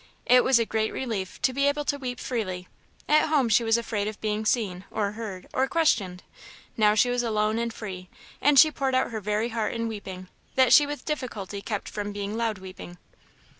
It 0.25 0.43
was 0.43 0.57
a 0.57 0.65
great 0.65 0.91
relief 0.91 1.39
to 1.43 1.53
be 1.53 1.67
able 1.67 1.85
to 1.85 1.99
weep 1.99 2.19
freely; 2.19 2.67
at 3.07 3.27
home 3.27 3.49
she 3.49 3.63
was 3.63 3.77
afraid 3.77 4.07
of 4.07 4.19
being 4.19 4.47
seen, 4.47 4.83
or 4.89 5.11
heard, 5.11 5.47
or 5.53 5.67
questioned; 5.67 6.23
now 6.75 6.95
she 6.95 7.11
was 7.11 7.21
alone 7.21 7.59
and 7.59 7.71
free, 7.71 8.09
and 8.41 8.57
she 8.57 8.71
poured 8.71 8.95
out 8.95 9.11
her 9.11 9.21
very 9.21 9.49
heart 9.49 9.75
in 9.75 9.87
weeping, 9.87 10.27
that 10.55 10.73
she 10.73 10.87
with 10.87 11.05
difficulty 11.05 11.61
kept 11.61 11.87
from 11.87 12.11
being 12.11 12.35
loud 12.35 12.57
weeping. 12.57 12.97